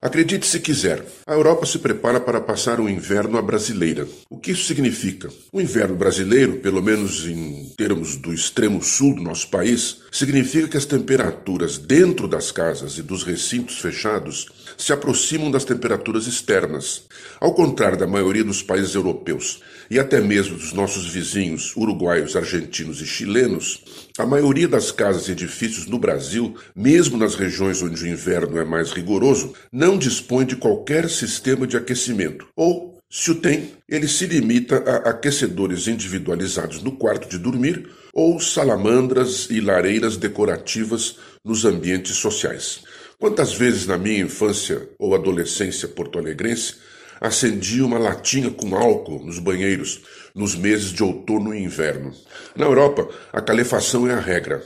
[0.00, 4.06] Acredite se quiser, a Europa se prepara para passar um inverno à brasileira.
[4.28, 5.30] O que isso significa?
[5.50, 10.76] O inverno brasileiro, pelo menos em termos do extremo sul do nosso país, significa que
[10.76, 14.46] as temperaturas dentro das casas e dos recintos fechados
[14.76, 17.04] se aproximam das temperaturas externas.
[17.40, 23.00] Ao contrário da maioria dos países europeus e até mesmo dos nossos vizinhos uruguaios, argentinos
[23.00, 23.82] e chilenos,
[24.18, 28.64] a maioria das casas e edifícios no Brasil, mesmo nas regiões onde o inverno é
[28.64, 34.26] mais rigoroso, não dispõe de qualquer sistema de aquecimento ou se o tem, ele se
[34.26, 42.16] limita a aquecedores individualizados no quarto de dormir ou salamandras e lareiras decorativas nos ambientes
[42.16, 42.82] sociais.
[43.18, 46.74] Quantas vezes na minha infância ou adolescência porto-alegrense
[47.20, 50.02] acendia uma latinha com álcool nos banheiros
[50.34, 52.12] nos meses de outono e inverno?
[52.56, 54.62] Na Europa, a calefação é a regra,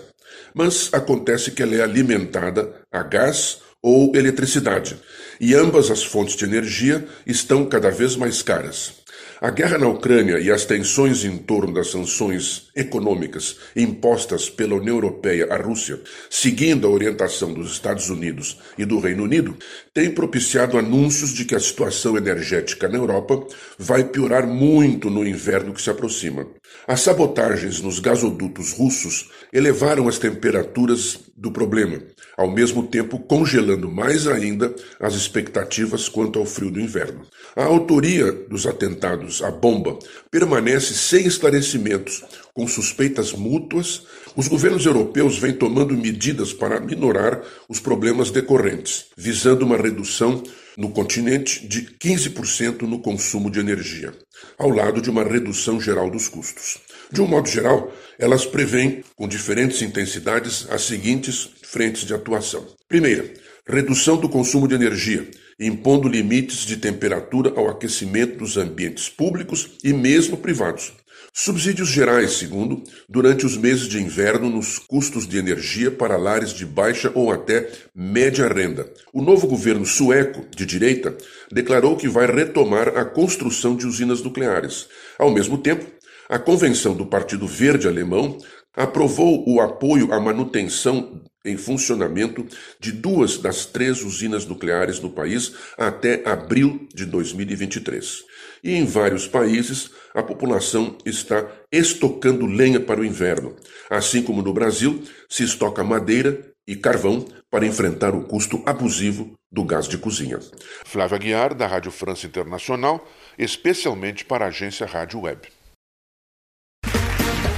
[0.54, 4.96] mas acontece que ela é alimentada a gás ou eletricidade,
[5.40, 9.00] e ambas as fontes de energia estão cada vez mais caras.
[9.42, 14.96] A guerra na Ucrânia e as tensões em torno das sanções econômicas impostas pela União
[14.96, 19.56] Europeia à Rússia, seguindo a orientação dos Estados Unidos e do Reino Unido,
[19.94, 23.46] têm propiciado anúncios de que a situação energética na Europa
[23.78, 26.46] vai piorar muito no inverno que se aproxima.
[26.86, 32.02] As sabotagens nos gasodutos russos elevaram as temperaturas do problema,
[32.36, 37.26] ao mesmo tempo congelando mais ainda as expectativas quanto ao frio do inverno.
[37.56, 39.98] A autoria dos atentados à bomba
[40.30, 44.02] permanece sem esclarecimentos, com suspeitas mútuas.
[44.36, 50.42] Os governos europeus vêm tomando medidas para minorar os problemas decorrentes, visando uma redução
[50.76, 54.12] no continente de 15% no consumo de energia,
[54.58, 56.78] ao lado de uma redução geral dos custos.
[57.12, 62.66] De um modo geral, elas prevêem, com diferentes intensidades, as seguintes frentes de atuação.
[62.88, 63.24] Primeira,
[63.66, 65.28] redução do consumo de energia,
[65.58, 70.92] impondo limites de temperatura ao aquecimento dos ambientes públicos e mesmo privados.
[71.32, 76.66] Subsídios gerais, segundo, durante os meses de inverno nos custos de energia para lares de
[76.66, 78.92] baixa ou até média renda.
[79.12, 81.16] O novo governo sueco, de direita,
[81.50, 84.88] declarou que vai retomar a construção de usinas nucleares.
[85.18, 85.86] Ao mesmo tempo,
[86.30, 88.38] a convenção do Partido Verde Alemão
[88.76, 92.46] aprovou o apoio à manutenção em funcionamento
[92.78, 98.18] de duas das três usinas nucleares no país até abril de 2023.
[98.62, 103.56] E em vários países, a população está estocando lenha para o inverno,
[103.88, 109.64] assim como no Brasil se estoca madeira e carvão para enfrentar o custo abusivo do
[109.64, 110.38] gás de cozinha.
[110.84, 113.04] Flávia Guiar, da Rádio França Internacional,
[113.36, 115.59] especialmente para a agência Rádio Web.